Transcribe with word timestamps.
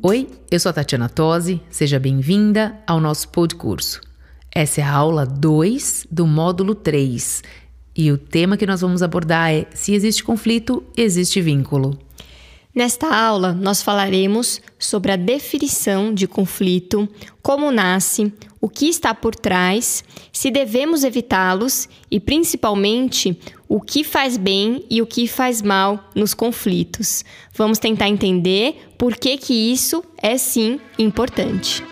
Oi, 0.00 0.28
eu 0.48 0.60
sou 0.60 0.70
a 0.70 0.72
Tatiana 0.72 1.08
Tosi, 1.08 1.60
seja 1.68 1.98
bem-vinda 1.98 2.78
ao 2.86 3.00
nosso 3.00 3.28
podcurso. 3.30 4.00
Essa 4.54 4.80
é 4.80 4.84
a 4.84 4.92
aula 4.92 5.26
2 5.26 6.06
do 6.08 6.24
módulo 6.24 6.72
3 6.72 7.42
e 7.96 8.12
o 8.12 8.16
tema 8.16 8.56
que 8.56 8.64
nós 8.64 8.80
vamos 8.80 9.02
abordar 9.02 9.50
é: 9.50 9.66
se 9.74 9.92
existe 9.92 10.22
conflito, 10.22 10.84
existe 10.96 11.40
vínculo. 11.40 11.98
Nesta 12.72 13.12
aula, 13.12 13.52
nós 13.52 13.82
falaremos 13.82 14.60
sobre 14.78 15.10
a 15.10 15.16
definição 15.16 16.14
de 16.14 16.28
conflito, 16.28 17.08
como 17.42 17.72
nasce, 17.72 18.32
o 18.60 18.68
que 18.68 18.88
está 18.88 19.12
por 19.12 19.34
trás, 19.34 20.04
se 20.32 20.48
devemos 20.48 21.02
evitá-los 21.02 21.88
e, 22.08 22.20
principalmente, 22.20 23.36
o 23.68 23.80
que 23.80 24.02
faz 24.02 24.36
bem 24.36 24.84
e 24.88 25.02
o 25.02 25.06
que 25.06 25.28
faz 25.28 25.60
mal 25.60 26.10
nos 26.14 26.32
conflitos. 26.32 27.24
Vamos 27.54 27.78
tentar 27.78 28.08
entender 28.08 28.92
por 28.96 29.16
que, 29.16 29.36
que 29.36 29.52
isso 29.52 30.02
é 30.22 30.38
sim 30.38 30.80
importante. 30.98 31.84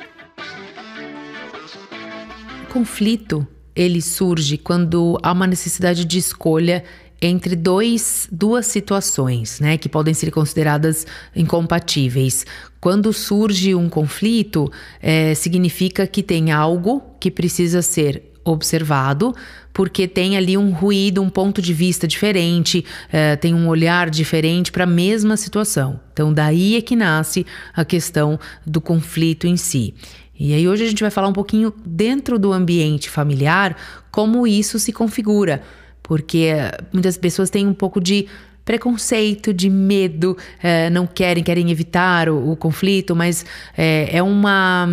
Conflito 2.73 3.47
ele 3.77 4.01
surge 4.01 4.57
quando 4.57 5.19
há 5.23 5.30
uma 5.33 5.47
necessidade 5.47 6.07
de 6.07 6.19
escolha 6.19 6.83
entre 7.21 7.55
dois, 7.55 8.29
duas 8.30 8.66
situações, 8.66 9.61
né, 9.61 9.77
que 9.77 9.88
podem 9.88 10.15
ser 10.15 10.30
consideradas 10.30 11.07
incompatíveis. 11.35 12.45
Quando 12.80 13.13
surge 13.13 13.74
um 13.74 13.88
conflito, 13.88 14.71
é, 15.01 15.35
significa 15.35 16.07
que 16.07 16.23
tem 16.23 16.52
algo 16.52 17.02
que 17.21 17.30
precisa 17.30 17.83
ser 17.83 18.36
observado, 18.47 19.35
porque 19.73 20.09
tem 20.09 20.37
ali 20.37 20.57
um 20.57 20.71
ruído, 20.71 21.21
um 21.23 21.29
ponto 21.29 21.61
de 21.61 21.75
vista 21.75 22.07
diferente, 22.07 22.85
é, 23.13 23.37
tem 23.37 23.53
um 23.53 23.69
olhar 23.69 24.09
diferente 24.09 24.73
para 24.73 24.85
a 24.85 24.87
mesma 24.87 25.37
situação. 25.37 26.01
Então, 26.13 26.33
daí 26.33 26.77
é 26.77 26.81
que 26.81 26.97
nasce 26.97 27.45
a 27.75 27.85
questão 27.85 28.39
do 28.65 28.80
conflito 28.80 29.47
em 29.47 29.57
si. 29.57 29.95
E 30.38 30.55
aí, 30.55 30.69
hoje 30.69 30.85
a 30.85 30.88
gente 30.88 31.03
vai 31.03 31.11
falar 31.11 31.29
um 31.29 31.33
pouquinho 31.33 31.73
dentro 31.85 32.38
do 32.38 32.53
ambiente 32.53 33.11
familiar 33.11 33.77
como 34.11 34.47
isso 34.47 34.79
se 34.79 34.93
configura 34.93 35.63
porque 36.07 36.53
muitas 36.93 37.16
pessoas 37.16 37.51
têm 37.51 37.66
um 37.66 37.75
pouco 37.75 38.01
de 38.01 38.27
preconceito, 38.65 39.53
de 39.53 39.69
medo, 39.69 40.37
é, 40.63 40.88
não 40.91 41.07
querem, 41.07 41.43
querem 41.43 41.71
evitar 41.71 42.29
o, 42.29 42.53
o 42.53 42.57
conflito, 42.57 43.15
mas 43.15 43.45
é, 43.77 44.16
é, 44.16 44.23
uma 44.23 44.88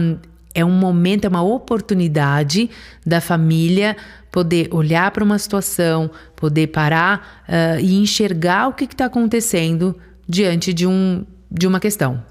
é 0.54 0.64
um 0.64 0.72
momento, 0.72 1.26
é 1.26 1.30
uma 1.30 1.44
oportunidade 1.44 2.70
da 3.06 3.20
família 3.20 3.96
poder 4.32 4.68
olhar 4.72 5.12
para 5.12 5.23
uma 5.23 5.38
situação, 5.38 6.10
poder 6.36 6.68
parar 6.68 7.44
uh, 7.48 7.80
e 7.80 7.95
enxergar 7.95 8.68
o 8.68 8.73
que 8.73 8.86
está 8.86 9.06
acontecendo 9.06 9.95
diante 10.28 10.73
de, 10.73 10.88
um, 10.88 11.26
de 11.52 11.68
uma 11.68 11.80
questão. 11.80 12.23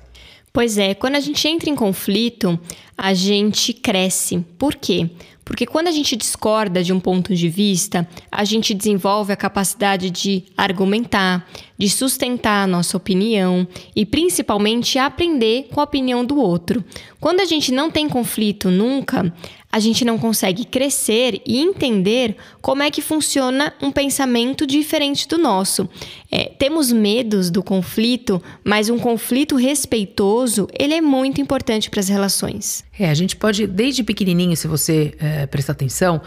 Pois 0.52 0.76
é, 0.76 0.94
quando 0.94 1.16
a 1.16 1.20
gente 1.20 1.46
entra 1.48 1.70
em 1.70 1.74
conflito, 1.74 2.58
a 2.98 3.14
gente 3.14 3.72
cresce. 3.72 4.44
Por 4.58 4.74
quê? 4.74 5.08
Porque 5.52 5.66
quando 5.66 5.88
a 5.88 5.90
gente 5.90 6.16
discorda 6.16 6.82
de 6.82 6.94
um 6.94 6.98
ponto 6.98 7.34
de 7.34 7.46
vista, 7.46 8.08
a 8.30 8.42
gente 8.42 8.72
desenvolve 8.72 9.34
a 9.34 9.36
capacidade 9.36 10.08
de 10.08 10.44
argumentar, 10.56 11.46
de 11.76 11.90
sustentar 11.90 12.64
a 12.64 12.66
nossa 12.66 12.96
opinião 12.96 13.68
e 13.94 14.06
principalmente 14.06 14.98
aprender 14.98 15.68
com 15.70 15.78
a 15.78 15.84
opinião 15.84 16.24
do 16.24 16.38
outro. 16.38 16.82
Quando 17.20 17.40
a 17.40 17.44
gente 17.44 17.70
não 17.70 17.90
tem 17.90 18.08
conflito 18.08 18.70
nunca, 18.70 19.30
a 19.70 19.78
gente 19.78 20.06
não 20.06 20.18
consegue 20.18 20.64
crescer 20.64 21.42
e 21.46 21.58
entender 21.58 22.36
como 22.62 22.82
é 22.82 22.90
que 22.90 23.02
funciona 23.02 23.74
um 23.82 23.92
pensamento 23.92 24.66
diferente 24.66 25.28
do 25.28 25.36
nosso. 25.36 25.86
É, 26.30 26.44
temos 26.44 26.90
medos 26.90 27.50
do 27.50 27.62
conflito, 27.62 28.42
mas 28.64 28.88
um 28.88 28.98
conflito 28.98 29.56
respeitoso 29.56 30.66
ele 30.78 30.94
é 30.94 31.00
muito 31.00 31.42
importante 31.42 31.90
para 31.90 32.00
as 32.00 32.08
relações. 32.08 32.84
É, 32.98 33.10
a 33.10 33.14
gente 33.14 33.36
pode 33.36 33.66
desde 33.66 34.02
pequenininho, 34.02 34.56
se 34.56 34.68
você 34.68 35.14
é, 35.18 35.46
prestar 35.46 35.72
atenção, 35.72 36.20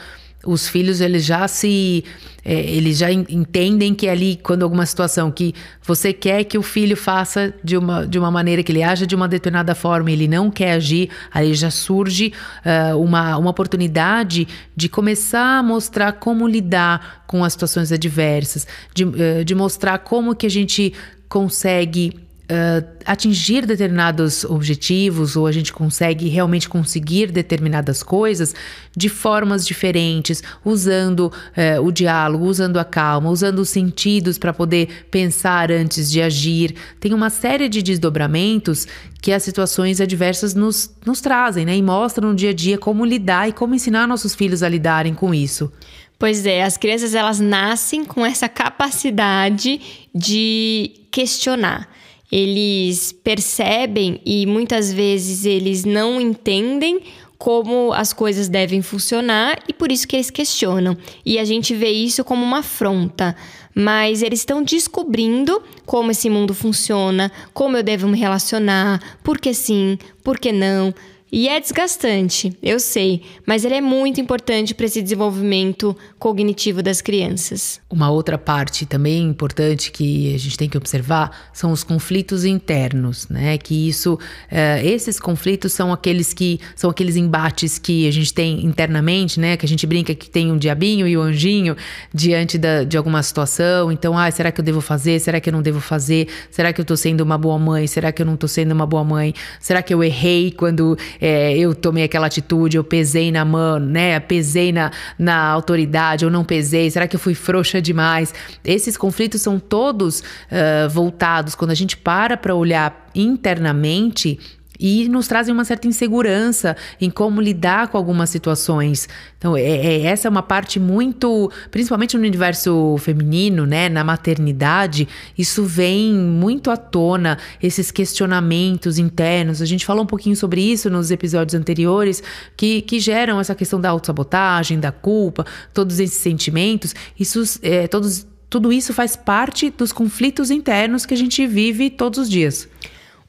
os 0.45 0.67
filhos 0.67 1.01
eles 1.01 1.25
já 1.25 1.47
se 1.47 2.03
é, 2.43 2.53
eles 2.53 2.99
já 2.99 3.11
entendem 3.11 3.95
que 3.95 4.07
ali 4.07 4.39
quando 4.41 4.61
alguma 4.61 4.85
situação 4.85 5.31
que 5.31 5.55
você 5.81 6.13
quer 6.13 6.43
que 6.43 6.57
o 6.57 6.61
filho 6.61 6.95
faça 6.95 7.53
de 7.63 7.75
uma, 7.75 8.05
de 8.05 8.19
uma 8.19 8.29
maneira 8.29 8.61
que 8.61 8.71
ele 8.71 8.83
haja 8.83 9.07
de 9.07 9.15
uma 9.15 9.27
determinada 9.27 9.73
forma 9.73 10.11
ele 10.11 10.27
não 10.27 10.51
quer 10.51 10.73
agir 10.73 11.09
aí 11.33 11.53
já 11.55 11.71
surge 11.71 12.31
uh, 12.63 12.95
uma, 12.99 13.37
uma 13.37 13.49
oportunidade 13.49 14.47
de 14.75 14.87
começar 14.87 15.59
a 15.59 15.63
mostrar 15.63 16.13
como 16.13 16.47
lidar 16.47 17.23
com 17.25 17.43
as 17.43 17.53
situações 17.53 17.91
adversas 17.91 18.67
de, 18.93 19.03
uh, 19.03 19.43
de 19.43 19.55
mostrar 19.55 19.97
como 19.99 20.35
que 20.35 20.45
a 20.45 20.51
gente 20.51 20.93
consegue 21.27 22.24
uh, 22.45 22.85
atingir 23.05 23.65
determinados 23.65 24.43
objetivos 24.43 25.35
ou 25.35 25.47
a 25.47 25.51
gente 25.51 25.73
consegue 25.73 26.27
realmente 26.27 26.69
conseguir 26.69 27.31
determinadas 27.31 28.03
coisas 28.03 28.53
de 28.95 29.09
formas 29.09 29.65
diferentes, 29.65 30.43
usando 30.63 31.27
uh, 31.27 31.81
o 31.83 31.91
diálogo, 31.91 32.45
usando 32.45 32.77
a 32.77 32.85
calma, 32.85 33.29
usando 33.29 33.59
os 33.59 33.69
sentidos 33.69 34.37
para 34.37 34.53
poder 34.53 35.05
pensar 35.09 35.71
antes 35.71 36.09
de 36.09 36.21
agir. 36.21 36.75
Tem 36.99 37.13
uma 37.13 37.29
série 37.29 37.67
de 37.67 37.81
desdobramentos 37.81 38.87
que 39.21 39.31
as 39.31 39.43
situações 39.43 39.99
adversas 39.99 40.53
nos, 40.53 40.91
nos 41.05 41.19
trazem, 41.19 41.65
né? 41.65 41.75
E 41.75 41.81
mostram 41.81 42.29
no 42.29 42.35
dia 42.35 42.51
a 42.51 42.53
dia 42.53 42.77
como 42.77 43.03
lidar 43.03 43.49
e 43.49 43.53
como 43.53 43.73
ensinar 43.73 44.07
nossos 44.07 44.35
filhos 44.35 44.61
a 44.61 44.69
lidarem 44.69 45.13
com 45.13 45.33
isso. 45.33 45.71
Pois 46.17 46.45
é, 46.45 46.63
as 46.63 46.77
crianças 46.77 47.13
elas 47.13 47.39
nascem 47.39 48.05
com 48.05 48.25
essa 48.25 48.47
capacidade 48.47 50.07
de 50.13 50.91
questionar 51.11 51.89
eles 52.35 53.13
percebem 53.13 54.19
e 54.25 54.45
muitas 54.45 54.91
vezes 54.91 55.45
eles 55.45 55.85
não 55.85 56.19
entendem 56.19 56.99
como 57.37 57.93
as 57.93 58.11
coisas 58.11 58.49
devem 58.49 58.81
funcionar 58.81 59.63
e 59.69 59.73
por 59.73 59.89
isso 59.89 60.05
que 60.05 60.17
eles 60.17 60.29
questionam. 60.29 60.97
E 61.25 61.39
a 61.39 61.45
gente 61.45 61.73
vê 61.73 61.89
isso 61.89 62.25
como 62.25 62.43
uma 62.43 62.59
afronta. 62.59 63.37
Mas 63.73 64.21
eles 64.21 64.39
estão 64.39 64.61
descobrindo 64.61 65.63
como 65.85 66.11
esse 66.11 66.29
mundo 66.29 66.53
funciona, 66.53 67.31
como 67.53 67.77
eu 67.77 67.83
devo 67.83 68.05
me 68.05 68.19
relacionar, 68.19 69.01
por 69.23 69.39
que 69.39 69.53
sim, 69.53 69.97
por 70.21 70.37
que 70.37 70.51
não. 70.51 70.93
E 71.37 71.49
é 71.49 71.59
desgastante, 71.59 72.57
eu 72.63 72.79
sei, 72.79 73.21
mas 73.45 73.65
ele 73.65 73.75
é 73.75 73.81
muito 73.81 74.21
importante 74.21 74.73
para 74.73 74.85
esse 74.85 75.01
desenvolvimento 75.01 75.93
cognitivo 76.17 76.81
das 76.81 77.01
crianças. 77.01 77.81
Uma 77.89 78.09
outra 78.09 78.37
parte 78.37 78.85
também 78.85 79.23
importante 79.23 79.91
que 79.91 80.33
a 80.33 80.39
gente 80.39 80.57
tem 80.57 80.69
que 80.69 80.77
observar 80.77 81.49
são 81.51 81.73
os 81.73 81.83
conflitos 81.83 82.45
internos, 82.45 83.27
né? 83.27 83.57
Que 83.57 83.89
isso, 83.89 84.13
uh, 84.13 84.85
esses 84.85 85.19
conflitos 85.19 85.73
são 85.73 85.91
aqueles 85.91 86.33
que 86.33 86.57
são 86.73 86.89
aqueles 86.89 87.17
embates 87.17 87.77
que 87.77 88.07
a 88.07 88.11
gente 88.11 88.33
tem 88.33 88.65
internamente, 88.65 89.37
né? 89.37 89.57
Que 89.57 89.65
a 89.65 89.69
gente 89.69 89.85
brinca 89.85 90.15
que 90.15 90.29
tem 90.29 90.49
um 90.53 90.57
diabinho 90.57 91.05
e 91.05 91.17
o 91.17 91.19
um 91.19 91.23
anjinho 91.23 91.75
diante 92.13 92.57
da, 92.57 92.85
de 92.85 92.95
alguma 92.95 93.21
situação. 93.21 93.91
Então, 93.91 94.17
ah, 94.17 94.31
será 94.31 94.53
que 94.53 94.61
eu 94.61 94.63
devo 94.63 94.79
fazer? 94.79 95.19
Será 95.19 95.41
que 95.41 95.49
eu 95.49 95.53
não 95.53 95.61
devo 95.61 95.81
fazer? 95.81 96.29
Será 96.49 96.71
que 96.71 96.79
eu 96.79 96.83
estou 96.83 96.95
sendo 96.95 97.19
uma 97.19 97.37
boa 97.37 97.59
mãe? 97.59 97.87
Será 97.87 98.13
que 98.13 98.21
eu 98.21 98.25
não 98.25 98.35
estou 98.35 98.47
sendo 98.47 98.71
uma 98.71 98.85
boa 98.85 99.03
mãe? 99.03 99.33
Será 99.59 99.83
que 99.83 99.93
eu 99.93 100.01
errei 100.01 100.49
quando 100.49 100.97
é, 101.25 101.57
eu 101.57 101.73
tomei 101.73 102.03
aquela 102.03 102.27
atitude, 102.27 102.77
eu 102.77 102.83
pesei 102.83 103.31
na 103.31 103.43
mão, 103.43 103.79
né? 103.79 104.19
Pesei 104.19 104.71
na, 104.71 104.91
na 105.17 105.47
autoridade, 105.47 106.23
eu 106.23 106.29
não 106.29 106.43
pesei, 106.43 106.91
será 106.91 107.07
que 107.07 107.15
eu 107.15 107.19
fui 107.19 107.33
frouxa 107.33 107.81
demais? 107.81 108.31
Esses 108.63 108.95
conflitos 108.95 109.41
são 109.41 109.57
todos 109.57 110.19
uh, 110.19 110.87
voltados, 110.87 111.55
quando 111.55 111.71
a 111.71 111.73
gente 111.73 111.97
para 111.97 112.37
para 112.37 112.53
olhar 112.53 113.09
internamente, 113.15 114.39
e 114.79 115.07
nos 115.09 115.27
trazem 115.27 115.53
uma 115.53 115.65
certa 115.65 115.87
insegurança 115.87 116.75
em 116.99 117.09
como 117.09 117.41
lidar 117.41 117.87
com 117.87 117.97
algumas 117.97 118.29
situações. 118.29 119.07
Então, 119.37 119.55
é, 119.55 119.61
é, 119.61 120.01
essa 120.03 120.27
é 120.27 120.29
uma 120.29 120.41
parte 120.41 120.79
muito, 120.79 121.51
principalmente 121.69 122.17
no 122.17 122.23
universo 122.23 122.97
feminino, 122.99 123.65
né, 123.65 123.89
na 123.89 124.03
maternidade, 124.03 125.07
isso 125.37 125.63
vem 125.63 126.13
muito 126.13 126.71
à 126.71 126.77
tona, 126.77 127.37
esses 127.61 127.91
questionamentos 127.91 128.97
internos. 128.97 129.61
A 129.61 129.65
gente 129.65 129.85
falou 129.85 130.03
um 130.03 130.07
pouquinho 130.07 130.35
sobre 130.35 130.61
isso 130.61 130.89
nos 130.89 131.11
episódios 131.11 131.53
anteriores, 131.53 132.23
que, 132.57 132.81
que 132.81 132.99
geram 132.99 133.39
essa 133.39 133.53
questão 133.53 133.79
da 133.79 133.89
autossabotagem, 133.89 134.79
da 134.79 134.91
culpa, 134.91 135.45
todos 135.73 135.99
esses 135.99 136.17
sentimentos. 136.17 136.95
Isso, 137.19 137.43
é, 137.61 137.87
todos, 137.87 138.25
tudo 138.49 138.71
isso 138.71 138.93
faz 138.93 139.15
parte 139.15 139.69
dos 139.69 139.91
conflitos 139.91 140.49
internos 140.49 141.05
que 141.05 141.13
a 141.13 141.17
gente 141.17 141.45
vive 141.45 141.89
todos 141.89 142.19
os 142.19 142.29
dias. 142.29 142.67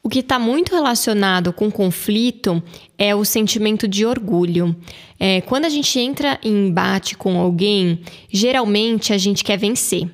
O 0.07 0.09
que 0.09 0.19
está 0.19 0.39
muito 0.39 0.73
relacionado 0.73 1.51
com 1.51 1.69
conflito 1.69 2.63
é 2.97 3.13
o 3.13 3.25
sentimento 3.25 3.89
de 3.89 4.05
orgulho. 4.05 4.73
É, 5.19 5.41
quando 5.41 5.65
a 5.65 5.69
gente 5.69 5.99
entra 5.99 6.39
em 6.41 6.69
embate 6.69 7.17
com 7.17 7.37
alguém, 7.37 7.99
geralmente 8.31 9.11
a 9.11 9.17
gente 9.17 9.43
quer 9.43 9.57
vencer. 9.57 10.09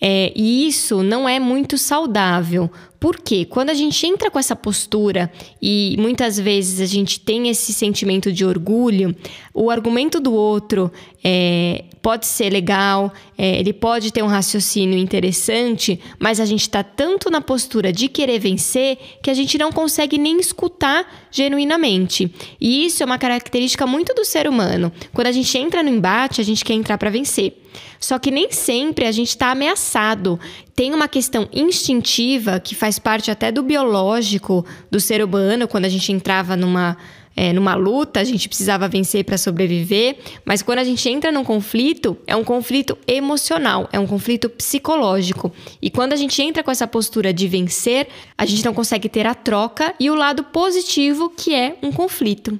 É, 0.00 0.32
e 0.34 0.66
isso 0.66 1.02
não 1.02 1.28
é 1.28 1.38
muito 1.38 1.76
saudável. 1.76 2.70
Porque 2.98 3.44
quando 3.44 3.70
a 3.70 3.74
gente 3.74 4.06
entra 4.06 4.30
com 4.30 4.38
essa 4.38 4.56
postura 4.56 5.30
e 5.60 5.96
muitas 5.98 6.38
vezes 6.38 6.80
a 6.80 6.86
gente 6.86 7.20
tem 7.20 7.48
esse 7.48 7.72
sentimento 7.72 8.32
de 8.32 8.44
orgulho, 8.44 9.14
o 9.52 9.70
argumento 9.70 10.18
do 10.18 10.32
outro 10.32 10.90
é, 11.22 11.84
pode 12.00 12.26
ser 12.26 12.50
legal, 12.50 13.12
é, 13.36 13.58
ele 13.58 13.72
pode 13.72 14.12
ter 14.12 14.22
um 14.22 14.28
raciocínio 14.28 14.98
interessante, 14.98 16.00
mas 16.18 16.40
a 16.40 16.44
gente 16.44 16.62
está 16.62 16.82
tanto 16.82 17.30
na 17.30 17.40
postura 17.40 17.92
de 17.92 18.08
querer 18.08 18.38
vencer 18.38 18.98
que 19.22 19.30
a 19.30 19.34
gente 19.34 19.58
não 19.58 19.72
consegue 19.72 20.16
nem 20.16 20.38
escutar 20.38 21.28
genuinamente. 21.30 22.32
E 22.60 22.86
isso 22.86 23.02
é 23.02 23.06
uma 23.06 23.18
característica 23.18 23.86
muito 23.86 24.14
do 24.14 24.24
ser 24.24 24.48
humano. 24.48 24.92
Quando 25.12 25.26
a 25.26 25.32
gente 25.32 25.58
entra 25.58 25.82
no 25.82 25.90
embate, 25.90 26.40
a 26.40 26.44
gente 26.44 26.64
quer 26.64 26.74
entrar 26.74 26.96
para 26.96 27.10
vencer. 27.10 27.60
Só 27.98 28.18
que 28.18 28.30
nem 28.30 28.50
sempre 28.52 29.06
a 29.06 29.12
gente 29.12 29.28
está 29.28 29.50
ameaçado. 29.50 30.38
Tem 30.76 30.92
uma 30.92 31.08
questão 31.08 31.48
instintiva 31.54 32.60
que 32.60 32.74
faz 32.74 32.98
parte 32.98 33.30
até 33.30 33.50
do 33.50 33.62
biológico 33.62 34.64
do 34.90 35.00
ser 35.00 35.24
humano, 35.24 35.66
quando 35.66 35.86
a 35.86 35.88
gente 35.88 36.12
entrava 36.12 36.54
numa 36.54 36.98
é, 37.34 37.52
numa 37.52 37.74
luta, 37.74 38.20
a 38.20 38.24
gente 38.24 38.48
precisava 38.48 38.88
vencer 38.88 39.22
para 39.22 39.36
sobreviver, 39.36 40.16
mas 40.44 40.62
quando 40.62 40.78
a 40.78 40.84
gente 40.84 41.06
entra 41.06 41.30
num 41.30 41.44
conflito, 41.44 42.16
é 42.26 42.34
um 42.34 42.42
conflito 42.42 42.96
emocional, 43.06 43.88
é 43.92 44.00
um 44.00 44.06
conflito 44.06 44.48
psicológico. 44.48 45.52
E 45.82 45.90
quando 45.90 46.14
a 46.14 46.16
gente 46.16 46.40
entra 46.40 46.62
com 46.62 46.70
essa 46.70 46.86
postura 46.86 47.34
de 47.34 47.46
vencer, 47.46 48.08
a 48.38 48.46
gente 48.46 48.64
não 48.64 48.72
consegue 48.72 49.06
ter 49.06 49.26
a 49.26 49.34
troca 49.34 49.94
e 50.00 50.10
o 50.10 50.14
lado 50.14 50.44
positivo 50.44 51.28
que 51.28 51.54
é 51.54 51.76
um 51.82 51.92
conflito. 51.92 52.58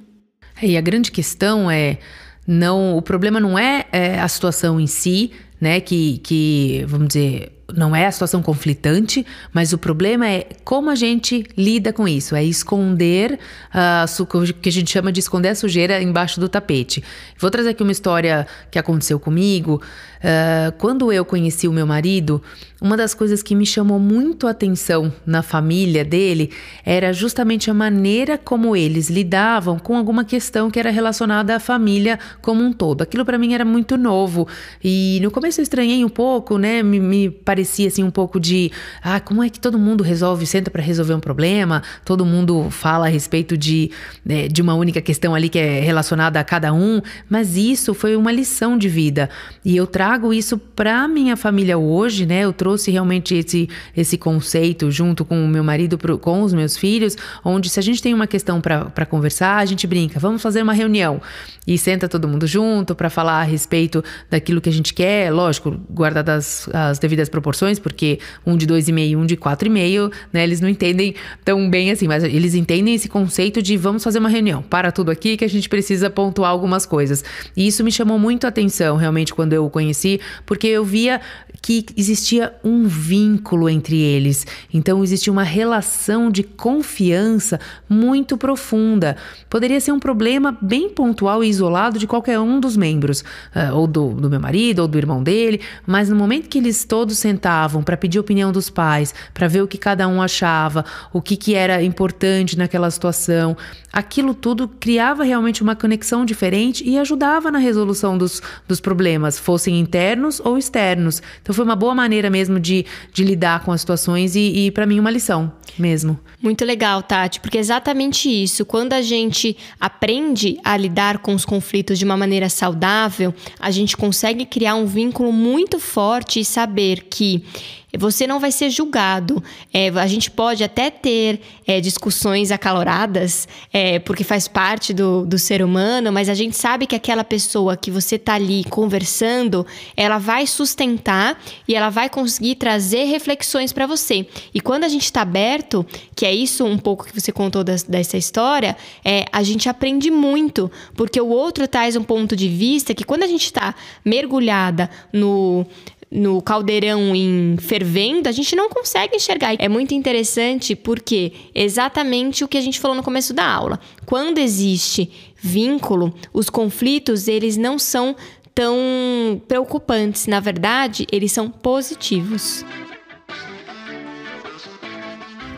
E 0.61 0.77
a 0.77 0.81
grande 0.81 1.11
questão 1.11 1.71
é 1.71 1.97
não, 2.45 2.95
o 2.95 3.01
problema 3.01 3.39
não 3.39 3.57
é, 3.57 3.85
é 3.91 4.19
a 4.19 4.27
situação 4.27 4.79
em 4.79 4.87
si, 4.87 5.31
né? 5.59 5.79
Que, 5.79 6.19
que 6.19 6.85
vamos 6.87 7.07
dizer 7.07 7.56
não 7.73 7.95
é 7.95 8.05
a 8.05 8.11
situação 8.11 8.41
conflitante, 8.41 9.25
mas 9.53 9.73
o 9.73 9.77
problema 9.77 10.27
é 10.27 10.47
como 10.63 10.89
a 10.89 10.95
gente 10.95 11.45
lida 11.57 11.91
com 11.91 12.07
isso. 12.07 12.35
É 12.35 12.43
esconder 12.43 13.39
uh, 13.73 14.23
o 14.37 14.53
que 14.53 14.69
a 14.69 14.71
gente 14.71 14.89
chama 14.89 15.11
de 15.11 15.19
esconder 15.19 15.49
a 15.49 15.55
sujeira 15.55 16.01
embaixo 16.01 16.39
do 16.39 16.47
tapete. 16.47 17.03
Vou 17.37 17.51
trazer 17.51 17.69
aqui 17.69 17.83
uma 17.83 17.91
história 17.91 18.47
que 18.71 18.79
aconteceu 18.79 19.19
comigo. 19.19 19.81
Uh, 20.17 20.71
quando 20.77 21.11
eu 21.11 21.25
conheci 21.25 21.67
o 21.67 21.73
meu 21.73 21.85
marido, 21.85 22.41
uma 22.81 22.95
das 22.95 23.13
coisas 23.13 23.43
que 23.43 23.53
me 23.53 23.65
chamou 23.65 23.99
muito 23.99 24.47
a 24.47 24.51
atenção 24.51 25.13
na 25.25 25.41
família 25.41 26.05
dele 26.05 26.51
era 26.85 27.11
justamente 27.11 27.69
a 27.69 27.73
maneira 27.73 28.37
como 28.37 28.75
eles 28.75 29.09
lidavam 29.09 29.77
com 29.77 29.95
alguma 29.95 30.23
questão 30.23 30.71
que 30.71 30.79
era 30.79 30.89
relacionada 30.89 31.55
à 31.55 31.59
família 31.59 32.17
como 32.41 32.63
um 32.63 32.71
todo. 32.71 33.01
Aquilo 33.01 33.25
para 33.25 33.37
mim 33.37 33.53
era 33.53 33.65
muito 33.65 33.97
novo 33.97 34.47
e 34.83 35.19
no 35.21 35.29
começo 35.29 35.59
eu 35.59 35.63
estranhei 35.63 36.03
um 36.03 36.09
pouco, 36.09 36.57
né? 36.57 36.81
Me, 36.81 36.99
me 36.99 37.29
parecia 37.29 37.56
assim 37.61 38.03
um 38.03 38.11
pouco 38.11 38.39
de, 38.39 38.71
ah, 39.01 39.19
como 39.19 39.43
é 39.43 39.49
que 39.49 39.59
todo 39.59 39.77
mundo 39.77 40.03
resolve, 40.03 40.45
senta 40.45 40.69
para 40.69 40.81
resolver 40.81 41.13
um 41.13 41.19
problema, 41.19 41.83
todo 42.05 42.25
mundo 42.25 42.69
fala 42.69 43.07
a 43.07 43.09
respeito 43.09 43.57
de, 43.57 43.91
né, 44.25 44.47
de 44.47 44.61
uma 44.61 44.73
única 44.75 45.01
questão 45.01 45.35
ali 45.35 45.49
que 45.49 45.59
é 45.59 45.79
relacionada 45.79 46.39
a 46.39 46.43
cada 46.43 46.73
um, 46.73 47.01
mas 47.29 47.57
isso 47.57 47.93
foi 47.93 48.15
uma 48.15 48.31
lição 48.31 48.77
de 48.77 48.89
vida. 48.89 49.29
E 49.63 49.75
eu 49.75 49.85
trago 49.85 50.33
isso 50.33 50.57
para 50.57 51.07
minha 51.07 51.35
família 51.35 51.77
hoje, 51.77 52.25
né? 52.25 52.41
Eu 52.41 52.53
trouxe 52.53 52.91
realmente 52.91 53.35
esse, 53.35 53.69
esse 53.95 54.17
conceito 54.17 54.89
junto 54.91 55.25
com 55.25 55.43
o 55.43 55.47
meu 55.47 55.63
marido, 55.63 55.97
pro, 55.97 56.17
com 56.17 56.41
os 56.41 56.53
meus 56.53 56.77
filhos, 56.77 57.15
onde 57.43 57.69
se 57.69 57.79
a 57.79 57.83
gente 57.83 58.01
tem 58.01 58.13
uma 58.13 58.27
questão 58.27 58.61
para 58.61 59.05
conversar, 59.05 59.57
a 59.57 59.65
gente 59.65 59.85
brinca, 59.87 60.19
vamos 60.19 60.41
fazer 60.41 60.61
uma 60.61 60.73
reunião 60.73 61.21
e 61.65 61.77
senta 61.77 62.07
todo 62.07 62.27
mundo 62.27 62.47
junto 62.47 62.95
para 62.95 63.09
falar 63.09 63.41
a 63.41 63.43
respeito 63.43 64.03
daquilo 64.29 64.61
que 64.61 64.69
a 64.69 64.71
gente 64.71 64.93
quer, 64.93 65.31
lógico, 65.31 65.71
guardadas 65.91 66.69
as 66.73 66.97
devidas 66.99 67.27
proporções 67.27 67.46
proporções, 67.47 67.79
porque 67.79 68.19
um 68.45 68.57
de 68.57 68.67
2,5 68.67 69.09
e 69.09 69.15
um 69.15 69.25
de 69.25 69.37
4,5, 69.37 70.11
né? 70.33 70.43
Eles 70.43 70.59
não 70.59 70.67
entendem 70.67 71.15
tão 71.45 71.69
bem 71.69 71.91
assim, 71.91 72.07
mas 72.07 72.23
eles 72.23 72.53
entendem 72.53 72.93
esse 72.93 73.07
conceito 73.07 73.61
de 73.61 73.77
vamos 73.77 74.03
fazer 74.03 74.19
uma 74.19 74.27
reunião, 74.27 74.61
para 74.61 74.91
tudo 74.91 75.09
aqui 75.09 75.37
que 75.37 75.45
a 75.45 75.49
gente 75.49 75.69
precisa 75.69 76.09
pontuar 76.09 76.51
algumas 76.51 76.85
coisas. 76.85 77.23
E 77.55 77.65
isso 77.65 77.83
me 77.83 77.91
chamou 77.91 78.19
muito 78.19 78.45
a 78.45 78.49
atenção, 78.49 78.97
realmente, 78.97 79.33
quando 79.33 79.53
eu 79.53 79.65
o 79.65 79.69
conheci, 79.69 80.19
porque 80.45 80.67
eu 80.67 80.83
via 80.83 81.21
que 81.61 81.85
existia 81.95 82.53
um 82.63 82.85
vínculo 82.85 83.69
entre 83.69 83.99
eles. 83.99 84.45
Então 84.73 85.03
existia 85.03 85.31
uma 85.31 85.43
relação 85.43 86.29
de 86.29 86.43
confiança 86.43 87.59
muito 87.89 88.37
profunda. 88.37 89.15
Poderia 89.49 89.79
ser 89.79 89.91
um 89.91 89.99
problema 89.99 90.57
bem 90.61 90.89
pontual 90.89 91.43
e 91.43 91.47
isolado 91.47 91.97
de 91.97 92.07
qualquer 92.07 92.39
um 92.39 92.59
dos 92.59 92.77
membros, 92.77 93.21
uh, 93.55 93.75
ou 93.75 93.87
do, 93.87 94.09
do 94.11 94.29
meu 94.29 94.39
marido, 94.39 94.79
ou 94.79 94.87
do 94.87 94.97
irmão 94.97 95.23
dele, 95.23 95.61
mas 95.85 96.09
no 96.09 96.15
momento 96.15 96.49
que 96.49 96.57
eles 96.57 96.85
todos 96.85 97.17
sentavam 97.37 97.83
para 97.83 97.95
pedir 97.95 98.19
opinião 98.19 98.51
dos 98.51 98.69
pais, 98.69 99.13
para 99.33 99.47
ver 99.47 99.61
o 99.61 99.67
que 99.67 99.77
cada 99.77 100.07
um 100.07 100.21
achava, 100.21 100.83
o 101.13 101.21
que, 101.21 101.37
que 101.37 101.53
era 101.53 101.83
importante 101.83 102.57
naquela 102.57 102.89
situação. 102.89 103.55
Aquilo 103.93 104.33
tudo 104.33 104.67
criava 104.67 105.23
realmente 105.23 105.61
uma 105.61 105.75
conexão 105.75 106.25
diferente 106.25 106.83
e 106.83 106.97
ajudava 106.97 107.51
na 107.51 107.59
resolução 107.59 108.17
dos, 108.17 108.41
dos 108.67 108.79
problemas, 108.79 109.37
fossem 109.37 109.79
internos 109.79 110.39
ou 110.39 110.57
externos. 110.57 111.21
Então 111.41 111.53
foi 111.53 111.63
uma 111.63 111.75
boa 111.75 111.93
maneira 111.93 112.29
mesmo 112.29 112.59
de, 112.59 112.85
de 113.13 113.23
lidar 113.23 113.63
com 113.63 113.71
as 113.71 113.81
situações 113.81 114.35
e, 114.35 114.65
e 114.65 114.71
para 114.71 114.85
mim, 114.85 114.99
uma 114.99 115.11
lição 115.11 115.51
mesmo. 115.77 116.19
Muito 116.41 116.63
legal, 116.63 117.01
Tati, 117.01 117.39
porque 117.39 117.57
é 117.57 117.61
exatamente 117.61 118.29
isso. 118.29 118.65
Quando 118.65 118.93
a 118.93 119.01
gente 119.01 119.57
aprende 119.79 120.59
a 120.63 120.77
lidar 120.77 121.17
com 121.17 121.33
os 121.33 121.43
conflitos 121.43 121.97
de 121.97 122.05
uma 122.05 122.15
maneira 122.15 122.47
saudável, 122.47 123.33
a 123.59 123.71
gente 123.71 123.97
consegue 123.97 124.45
criar 124.45 124.75
um 124.75 124.85
vínculo 124.85 125.31
muito 125.31 125.79
forte 125.79 126.39
e 126.39 126.45
saber 126.45 127.07
que 127.09 127.26
que 127.27 127.97
você 127.97 128.27
não 128.27 128.39
vai 128.39 128.51
ser 128.51 128.69
julgado. 128.69 129.43
É, 129.73 129.89
a 129.89 130.07
gente 130.07 130.29
pode 130.29 130.63
até 130.63 130.89
ter 130.89 131.39
é, 131.65 131.79
discussões 131.79 132.51
acaloradas, 132.51 133.47
é, 133.71 133.99
porque 133.99 134.23
faz 134.23 134.47
parte 134.47 134.93
do, 134.93 135.25
do 135.25 135.37
ser 135.37 135.61
humano, 135.61 136.11
mas 136.11 136.29
a 136.29 136.33
gente 136.33 136.55
sabe 136.55 136.85
que 136.85 136.95
aquela 136.95 137.23
pessoa 137.23 137.77
que 137.77 137.89
você 137.89 138.15
está 138.15 138.35
ali 138.35 138.63
conversando, 138.65 139.65
ela 139.95 140.17
vai 140.17 140.45
sustentar 140.45 141.41
e 141.67 141.75
ela 141.75 141.89
vai 141.89 142.09
conseguir 142.09 142.55
trazer 142.55 143.05
reflexões 143.05 143.71
para 143.71 143.87
você. 143.87 144.27
E 144.53 144.59
quando 144.59 144.83
a 144.83 144.89
gente 144.89 145.03
está 145.03 145.21
aberto, 145.21 145.85
que 146.15 146.25
é 146.25 146.33
isso 146.33 146.65
um 146.65 146.77
pouco 146.77 147.05
que 147.05 147.19
você 147.19 147.31
contou 147.31 147.63
das, 147.63 147.83
dessa 147.83 148.17
história, 148.17 148.75
é, 149.03 149.25
a 149.31 149.43
gente 149.43 149.69
aprende 149.69 150.11
muito, 150.11 150.69
porque 150.95 151.19
o 151.19 151.27
outro 151.27 151.67
traz 151.67 151.95
um 151.95 152.03
ponto 152.03 152.35
de 152.35 152.47
vista 152.47 152.93
que 152.93 153.03
quando 153.03 153.23
a 153.23 153.27
gente 153.27 153.45
está 153.45 153.73
mergulhada 154.03 154.89
no 155.11 155.65
no 156.09 156.41
caldeirão 156.41 157.15
em 157.15 157.57
fervendo, 157.59 158.29
a 158.29 158.31
gente 158.31 158.55
não 158.55 158.69
consegue 158.69 159.15
enxergar. 159.15 159.55
É 159.59 159.67
muito 159.67 159.93
interessante 159.93 160.75
porque 160.75 161.33
exatamente 161.53 162.43
o 162.43 162.47
que 162.47 162.57
a 162.57 162.61
gente 162.61 162.79
falou 162.79 162.95
no 162.95 163.03
começo 163.03 163.33
da 163.33 163.45
aula. 163.45 163.79
Quando 164.05 164.37
existe 164.37 165.11
vínculo, 165.35 166.13
os 166.33 166.49
conflitos 166.49 167.27
eles 167.27 167.57
não 167.57 167.77
são 167.77 168.15
tão 168.55 169.39
preocupantes, 169.47 170.25
na 170.25 170.39
verdade, 170.39 171.05
eles 171.11 171.31
são 171.31 171.49
positivos. 171.49 172.65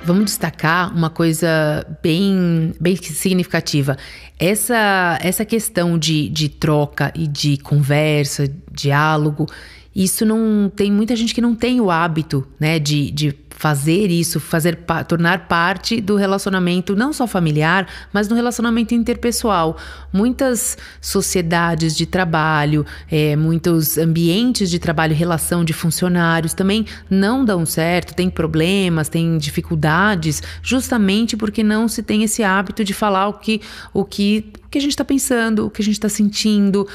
Vamos 0.04 0.26
destacar 0.26 0.94
uma 0.94 1.10
coisa 1.10 1.86
bem, 2.02 2.74
bem 2.82 2.96
significativa. 2.96 3.96
Essa, 4.40 5.20
essa 5.22 5.46
questão 5.46 6.00
de, 6.00 6.28
de 6.30 6.50
troca 6.50 7.14
e 7.16 7.28
de 7.28 7.58
conversa, 7.58 8.52
diálogo, 8.72 9.46
isso 9.96 10.26
não 10.26 10.72
tem 10.74 10.92
muita 10.92 11.16
gente 11.16 11.34
que 11.34 11.42
não 11.42 11.56
tem 11.56 11.82
o 11.82 11.90
hábito, 11.90 12.48
né, 12.60 12.80
de, 12.80 13.12
de 13.12 13.36
fazer 13.60 14.10
isso, 14.10 14.40
fazer 14.40 14.80
tornar 15.06 15.50
parte 15.50 16.00
do 16.00 16.16
relacionamento 16.16 16.96
não 16.96 17.12
só 17.12 17.28
familiar, 17.28 17.86
mas 18.14 18.30
no 18.30 18.36
relacionamento 18.36 18.96
interpessoal. 18.96 19.76
Muitas 20.14 20.78
sociedades 21.02 21.94
de 21.94 22.06
trabalho, 22.06 22.86
é, 23.12 23.36
muitos 23.36 23.98
ambientes 23.98 24.70
de 24.70 24.80
trabalho, 24.80 25.14
relação 25.14 25.66
de 25.66 25.74
funcionários 25.74 26.54
também 26.54 26.86
não 27.10 27.44
dão 27.44 27.66
certo, 27.66 28.16
tem 28.16 28.30
problemas, 28.30 29.10
tem 29.10 29.38
dificuldades, 29.38 30.42
justamente 30.64 31.36
porque 31.36 31.62
não 31.62 31.90
se 31.90 32.02
tem 32.02 32.24
esse 32.24 32.42
hábito 32.42 32.82
de 32.82 32.94
falar 32.94 33.28
o 33.28 33.34
que 33.34 33.60
o 33.94 34.06
que 34.06 34.54
o 34.66 34.70
que 34.70 34.78
a 34.78 34.82
gente 34.82 34.92
está 34.92 35.04
pensando, 35.04 35.66
o 35.66 35.70
que 35.70 35.82
a 35.82 35.86
gente 35.86 35.96
está 35.96 36.08
sentindo. 36.08 36.88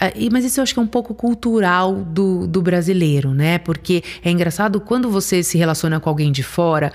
Ah, 0.00 0.10
mas 0.32 0.46
isso 0.46 0.58
eu 0.58 0.62
acho 0.62 0.72
que 0.72 0.80
é 0.80 0.82
um 0.82 0.86
pouco 0.86 1.14
cultural 1.14 1.94
do, 1.94 2.46
do 2.46 2.62
brasileiro, 2.62 3.34
né? 3.34 3.58
Porque 3.58 4.02
é 4.24 4.30
engraçado 4.30 4.80
quando 4.80 5.10
você 5.10 5.42
se 5.42 5.58
relaciona 5.58 6.00
com 6.00 6.08
alguém 6.08 6.32
de 6.32 6.42
fora, 6.42 6.90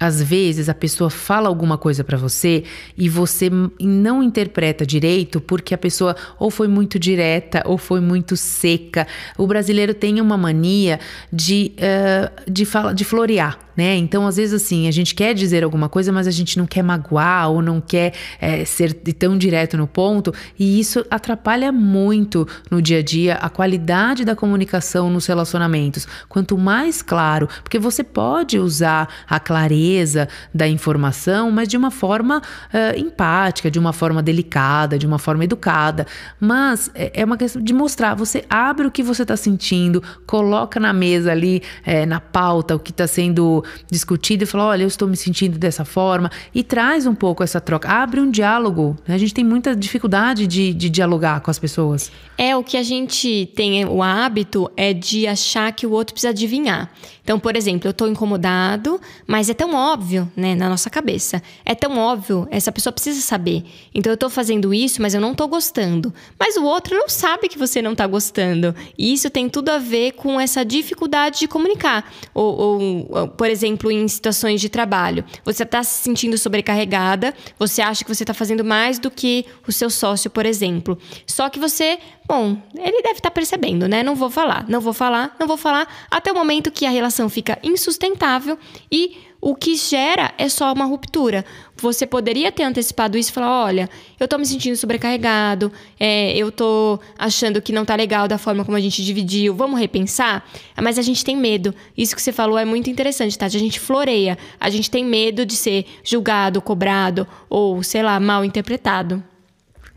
às 0.00 0.22
vezes 0.22 0.68
a 0.68 0.74
pessoa 0.74 1.10
fala 1.10 1.48
alguma 1.48 1.76
coisa 1.76 2.04
para 2.04 2.16
você 2.16 2.64
e 2.96 3.08
você 3.08 3.50
não 3.80 4.22
interpreta 4.22 4.86
direito 4.86 5.40
porque 5.40 5.74
a 5.74 5.78
pessoa 5.78 6.16
ou 6.38 6.50
foi 6.50 6.68
muito 6.68 6.98
direta 6.98 7.62
ou 7.64 7.78
foi 7.78 8.00
muito 8.00 8.36
seca. 8.36 9.06
O 9.36 9.46
brasileiro 9.46 9.94
tem 9.94 10.20
uma 10.20 10.36
mania 10.36 11.00
de, 11.32 11.72
uh, 11.76 12.50
de, 12.50 12.64
fala, 12.64 12.92
de 12.92 13.04
florear 13.04 13.67
né? 13.78 13.96
Então, 13.96 14.26
às 14.26 14.34
vezes, 14.34 14.60
assim, 14.60 14.88
a 14.88 14.90
gente 14.90 15.14
quer 15.14 15.32
dizer 15.32 15.62
alguma 15.62 15.88
coisa, 15.88 16.10
mas 16.10 16.26
a 16.26 16.32
gente 16.32 16.58
não 16.58 16.66
quer 16.66 16.82
magoar 16.82 17.48
ou 17.48 17.62
não 17.62 17.80
quer 17.80 18.12
é, 18.40 18.64
ser 18.64 18.92
tão 18.92 19.38
direto 19.38 19.76
no 19.76 19.86
ponto, 19.86 20.34
e 20.58 20.80
isso 20.80 21.06
atrapalha 21.08 21.70
muito 21.70 22.44
no 22.72 22.82
dia 22.82 22.98
a 22.98 23.02
dia 23.04 23.34
a 23.34 23.48
qualidade 23.48 24.24
da 24.24 24.34
comunicação 24.34 25.08
nos 25.08 25.26
relacionamentos. 25.26 26.08
Quanto 26.28 26.58
mais 26.58 27.02
claro, 27.02 27.48
porque 27.62 27.78
você 27.78 28.02
pode 28.02 28.58
usar 28.58 29.08
a 29.28 29.38
clareza 29.38 30.28
da 30.52 30.66
informação, 30.66 31.52
mas 31.52 31.68
de 31.68 31.76
uma 31.76 31.92
forma 31.92 32.38
uh, 32.38 32.98
empática, 32.98 33.70
de 33.70 33.78
uma 33.78 33.92
forma 33.92 34.20
delicada, 34.20 34.98
de 34.98 35.06
uma 35.06 35.20
forma 35.20 35.44
educada, 35.44 36.04
mas 36.40 36.90
é, 36.96 37.12
é 37.14 37.24
uma 37.24 37.36
questão 37.36 37.62
de 37.62 37.72
mostrar. 37.72 38.16
Você 38.16 38.44
abre 38.50 38.88
o 38.88 38.90
que 38.90 39.04
você 39.04 39.22
está 39.22 39.36
sentindo, 39.36 40.02
coloca 40.26 40.80
na 40.80 40.92
mesa 40.92 41.30
ali, 41.30 41.62
é, 41.86 42.04
na 42.04 42.18
pauta, 42.18 42.74
o 42.74 42.80
que 42.80 42.90
está 42.90 43.06
sendo 43.06 43.62
discutido 43.90 44.44
e 44.44 44.46
fala: 44.46 44.66
olha, 44.66 44.82
eu 44.82 44.88
estou 44.88 45.08
me 45.08 45.16
sentindo 45.16 45.58
dessa 45.58 45.84
forma, 45.84 46.30
e 46.54 46.62
traz 46.62 47.06
um 47.06 47.14
pouco 47.14 47.42
essa 47.42 47.60
troca. 47.60 47.88
Abre 47.88 48.20
um 48.20 48.30
diálogo. 48.30 48.96
Né? 49.06 49.14
A 49.14 49.18
gente 49.18 49.34
tem 49.34 49.44
muita 49.44 49.74
dificuldade 49.74 50.46
de, 50.46 50.72
de 50.72 50.88
dialogar 50.88 51.40
com 51.40 51.50
as 51.50 51.58
pessoas. 51.58 52.10
É, 52.36 52.56
o 52.56 52.62
que 52.62 52.76
a 52.76 52.82
gente 52.82 53.50
tem 53.54 53.84
o 53.84 54.02
hábito 54.02 54.70
é 54.76 54.92
de 54.92 55.26
achar 55.26 55.72
que 55.72 55.86
o 55.86 55.90
outro 55.90 56.14
precisa 56.14 56.30
adivinhar. 56.30 56.90
Então, 57.28 57.38
por 57.38 57.54
exemplo, 57.56 57.86
eu 57.86 57.90
estou 57.90 58.08
incomodado, 58.08 58.98
mas 59.26 59.50
é 59.50 59.54
tão 59.54 59.74
óbvio, 59.74 60.32
né, 60.34 60.54
na 60.54 60.66
nossa 60.66 60.88
cabeça. 60.88 61.42
É 61.62 61.74
tão 61.74 61.98
óbvio, 61.98 62.48
essa 62.50 62.72
pessoa 62.72 62.90
precisa 62.90 63.20
saber. 63.20 63.64
Então, 63.94 64.10
eu 64.10 64.14
estou 64.14 64.30
fazendo 64.30 64.72
isso, 64.72 65.02
mas 65.02 65.12
eu 65.12 65.20
não 65.20 65.32
estou 65.32 65.46
gostando. 65.46 66.10
Mas 66.40 66.56
o 66.56 66.64
outro 66.64 66.96
não 66.96 67.06
sabe 67.06 67.48
que 67.48 67.58
você 67.58 67.82
não 67.82 67.92
está 67.92 68.06
gostando. 68.06 68.74
E 68.96 69.12
isso 69.12 69.28
tem 69.28 69.46
tudo 69.46 69.68
a 69.68 69.76
ver 69.76 70.12
com 70.12 70.40
essa 70.40 70.64
dificuldade 70.64 71.40
de 71.40 71.48
comunicar. 71.48 72.10
Ou, 72.32 72.58
ou, 72.58 73.06
ou 73.10 73.28
por 73.28 73.50
exemplo, 73.50 73.57
em 73.66 74.08
situações 74.08 74.60
de 74.60 74.68
trabalho. 74.68 75.24
Você 75.44 75.62
está 75.62 75.82
se 75.82 76.02
sentindo 76.02 76.36
sobrecarregada, 76.36 77.34
você 77.58 77.82
acha 77.82 78.04
que 78.04 78.14
você 78.14 78.22
está 78.22 78.34
fazendo 78.34 78.64
mais 78.64 78.98
do 78.98 79.10
que 79.10 79.44
o 79.66 79.72
seu 79.72 79.90
sócio, 79.90 80.30
por 80.30 80.46
exemplo. 80.46 80.98
Só 81.26 81.48
que 81.48 81.58
você 81.58 81.98
Bom, 82.28 82.58
ele 82.74 83.00
deve 83.00 83.14
estar 83.14 83.30
tá 83.30 83.30
percebendo, 83.30 83.88
né? 83.88 84.02
Não 84.02 84.14
vou 84.14 84.28
falar, 84.28 84.66
não 84.68 84.82
vou 84.82 84.92
falar, 84.92 85.34
não 85.40 85.46
vou 85.46 85.56
falar, 85.56 85.88
até 86.10 86.30
o 86.30 86.34
momento 86.34 86.70
que 86.70 86.84
a 86.84 86.90
relação 86.90 87.26
fica 87.30 87.58
insustentável 87.62 88.58
e 88.92 89.16
o 89.40 89.54
que 89.54 89.76
gera 89.76 90.34
é 90.36 90.46
só 90.46 90.70
uma 90.74 90.84
ruptura. 90.84 91.42
Você 91.76 92.06
poderia 92.06 92.52
ter 92.52 92.64
antecipado 92.64 93.16
isso 93.16 93.30
e 93.30 93.32
falar: 93.32 93.64
olha, 93.64 93.88
eu 94.20 94.28
tô 94.28 94.36
me 94.36 94.44
sentindo 94.44 94.76
sobrecarregado, 94.76 95.72
é, 95.98 96.36
eu 96.36 96.52
tô 96.52 97.00
achando 97.18 97.62
que 97.62 97.72
não 97.72 97.86
tá 97.86 97.94
legal 97.94 98.28
da 98.28 98.36
forma 98.36 98.62
como 98.62 98.76
a 98.76 98.80
gente 98.80 99.02
dividiu, 99.02 99.54
vamos 99.54 99.80
repensar? 99.80 100.44
Mas 100.82 100.98
a 100.98 101.02
gente 101.02 101.24
tem 101.24 101.34
medo. 101.34 101.74
Isso 101.96 102.14
que 102.14 102.20
você 102.20 102.32
falou 102.32 102.58
é 102.58 102.64
muito 102.66 102.90
interessante, 102.90 103.38
tá? 103.38 103.46
A 103.46 103.48
gente 103.48 103.80
floreia, 103.80 104.36
a 104.60 104.68
gente 104.68 104.90
tem 104.90 105.02
medo 105.02 105.46
de 105.46 105.56
ser 105.56 105.86
julgado, 106.04 106.60
cobrado 106.60 107.26
ou, 107.48 107.82
sei 107.82 108.02
lá, 108.02 108.20
mal 108.20 108.44
interpretado. 108.44 109.24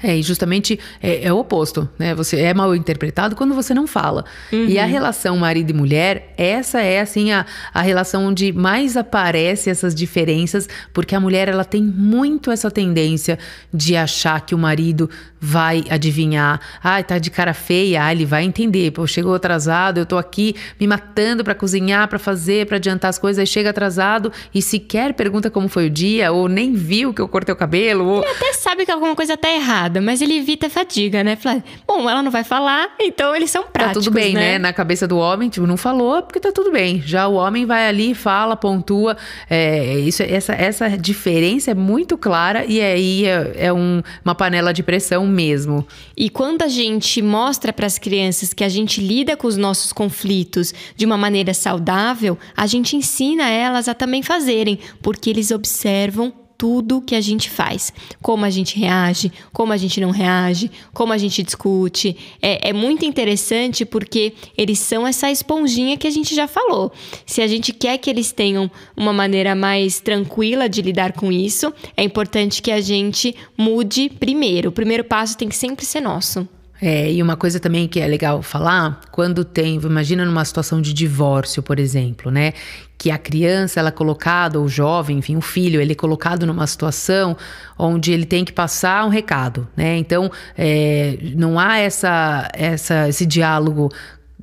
É, 0.03 0.17
e 0.17 0.23
justamente 0.23 0.79
é, 1.01 1.25
é, 1.25 1.33
o 1.33 1.37
oposto, 1.37 1.87
né? 1.97 2.15
Você 2.15 2.39
é 2.39 2.53
mal 2.53 2.75
interpretado 2.75 3.35
quando 3.35 3.53
você 3.53 3.73
não 3.73 3.85
fala. 3.85 4.25
Uhum. 4.51 4.65
E 4.65 4.79
a 4.79 4.85
relação 4.85 5.37
marido 5.37 5.69
e 5.69 5.73
mulher, 5.73 6.33
essa 6.37 6.81
é 6.81 6.99
assim 6.99 7.31
a, 7.31 7.45
a 7.73 7.81
relação 7.81 8.25
onde 8.25 8.51
mais 8.51 8.97
aparece 8.97 9.69
essas 9.69 9.93
diferenças, 9.93 10.67
porque 10.93 11.15
a 11.15 11.19
mulher 11.19 11.47
ela 11.47 11.63
tem 11.63 11.83
muito 11.83 12.51
essa 12.51 12.71
tendência 12.71 13.37
de 13.73 13.95
achar 13.95 14.41
que 14.41 14.55
o 14.55 14.57
marido 14.57 15.09
vai 15.39 15.83
adivinhar. 15.89 16.59
Ah, 16.83 17.01
tá 17.03 17.17
de 17.17 17.29
cara 17.29 17.53
feia, 17.53 18.05
ah, 18.05 18.11
ele 18.11 18.25
vai 18.25 18.43
entender. 18.43 18.91
Pô, 18.91 19.05
chegou 19.05 19.33
atrasado, 19.33 19.99
eu 19.99 20.05
tô 20.05 20.17
aqui 20.17 20.55
me 20.79 20.87
matando 20.87 21.43
para 21.43 21.53
cozinhar, 21.55 22.07
para 22.07 22.19
fazer, 22.19 22.65
para 22.65 22.77
adiantar 22.77 23.09
as 23.09 23.19
coisas, 23.19 23.39
aí 23.39 23.47
chega 23.47 23.69
atrasado 23.69 24.31
e 24.53 24.61
sequer 24.61 25.13
pergunta 25.13 25.49
como 25.49 25.67
foi 25.67 25.87
o 25.87 25.89
dia, 25.89 26.31
ou 26.31 26.47
nem 26.47 26.73
viu 26.73 27.13
que 27.13 27.21
eu 27.21 27.27
cortei 27.27 27.53
o 27.53 27.57
cabelo. 27.57 28.05
Ou... 28.05 28.23
Ele 28.23 28.31
até 28.31 28.53
sabe 28.53 28.85
que 28.85 28.91
alguma 28.91 29.15
coisa 29.15 29.35
tá 29.35 29.49
errada 29.49 29.90
mas 29.99 30.21
ele 30.21 30.37
evita 30.37 30.67
a 30.67 30.69
fadiga, 30.69 31.23
né? 31.23 31.35
Fala, 31.35 31.63
bom, 31.87 32.09
ela 32.09 32.21
não 32.21 32.31
vai 32.31 32.43
falar, 32.43 32.95
então 32.99 33.35
eles 33.35 33.49
são 33.49 33.63
práticos, 33.63 34.05
Tá 34.05 34.11
tudo 34.11 34.13
bem, 34.13 34.33
né? 34.33 34.53
né? 34.53 34.59
Na 34.59 34.71
cabeça 34.71 35.07
do 35.07 35.17
homem, 35.17 35.49
tipo, 35.49 35.65
não 35.65 35.77
falou 35.77 36.21
porque 36.21 36.39
tá 36.39 36.51
tudo 36.51 36.71
bem. 36.71 37.01
Já 37.01 37.27
o 37.27 37.33
homem 37.33 37.65
vai 37.65 37.87
ali, 37.87 38.13
fala, 38.13 38.55
pontua. 38.55 39.17
É, 39.49 39.97
isso, 39.99 40.23
essa, 40.23 40.53
essa 40.53 40.89
diferença 40.97 41.71
é 41.71 41.73
muito 41.73 42.17
clara 42.17 42.65
e 42.65 42.79
aí 42.79 43.25
é, 43.25 43.53
é 43.57 43.73
um, 43.73 44.01
uma 44.23 44.35
panela 44.35 44.71
de 44.73 44.83
pressão 44.83 45.25
mesmo. 45.27 45.85
E 46.15 46.29
quando 46.29 46.61
a 46.61 46.67
gente 46.67 47.21
mostra 47.21 47.73
para 47.73 47.87
as 47.87 47.97
crianças 47.97 48.53
que 48.53 48.63
a 48.63 48.69
gente 48.69 49.01
lida 49.01 49.35
com 49.35 49.47
os 49.47 49.57
nossos 49.57 49.91
conflitos 49.91 50.73
de 50.95 51.05
uma 51.05 51.17
maneira 51.17 51.53
saudável, 51.53 52.37
a 52.55 52.67
gente 52.67 52.95
ensina 52.95 53.49
elas 53.49 53.87
a 53.87 53.93
também 53.93 54.21
fazerem, 54.21 54.79
porque 55.01 55.29
eles 55.29 55.51
observam 55.51 56.40
tudo 56.61 57.01
que 57.01 57.15
a 57.15 57.21
gente 57.21 57.49
faz. 57.49 57.91
Como 58.21 58.45
a 58.45 58.49
gente 58.51 58.79
reage, 58.79 59.31
como 59.51 59.73
a 59.73 59.77
gente 59.77 59.99
não 59.99 60.11
reage, 60.11 60.69
como 60.93 61.11
a 61.11 61.17
gente 61.17 61.41
discute. 61.41 62.15
É, 62.39 62.69
é 62.69 62.71
muito 62.71 63.03
interessante 63.03 63.83
porque 63.83 64.33
eles 64.55 64.77
são 64.77 65.07
essa 65.07 65.31
esponjinha 65.31 65.97
que 65.97 66.05
a 66.05 66.11
gente 66.11 66.35
já 66.35 66.47
falou. 66.47 66.91
Se 67.25 67.41
a 67.41 67.47
gente 67.47 67.73
quer 67.73 67.97
que 67.97 68.11
eles 68.11 68.31
tenham 68.31 68.69
uma 68.95 69.11
maneira 69.11 69.55
mais 69.55 69.99
tranquila 69.99 70.69
de 70.69 70.83
lidar 70.83 71.13
com 71.13 71.31
isso, 71.31 71.73
é 71.97 72.03
importante 72.03 72.61
que 72.61 72.69
a 72.69 72.79
gente 72.79 73.35
mude 73.57 74.07
primeiro. 74.19 74.69
O 74.69 74.71
primeiro 74.71 75.03
passo 75.03 75.35
tem 75.35 75.49
que 75.49 75.55
sempre 75.55 75.83
ser 75.83 76.01
nosso. 76.01 76.47
É, 76.81 77.11
e 77.11 77.21
uma 77.21 77.37
coisa 77.37 77.59
também 77.59 77.87
que 77.87 77.99
é 77.99 78.07
legal 78.07 78.41
falar, 78.41 79.01
quando 79.11 79.45
tem, 79.45 79.75
imagina 79.75 80.25
numa 80.25 80.43
situação 80.43 80.81
de 80.81 80.93
divórcio, 80.93 81.61
por 81.61 81.79
exemplo, 81.79 82.31
né? 82.31 82.53
Que 82.97 83.11
a 83.11 83.19
criança 83.19 83.79
ela 83.79 83.89
é 83.89 83.91
colocada, 83.91 84.57
ou 84.57 84.65
o 84.65 84.69
jovem, 84.69 85.19
enfim, 85.19 85.35
o 85.35 85.41
filho, 85.41 85.79
ele 85.79 85.91
é 85.91 85.95
colocado 85.95 86.45
numa 86.45 86.65
situação 86.65 87.37
onde 87.77 88.11
ele 88.11 88.25
tem 88.25 88.43
que 88.43 88.51
passar 88.51 89.05
um 89.05 89.09
recado, 89.09 89.67
né? 89.77 89.95
Então, 89.97 90.31
é, 90.57 91.19
não 91.35 91.59
há 91.59 91.77
essa, 91.77 92.49
essa, 92.53 93.07
esse 93.07 93.27
diálogo 93.27 93.91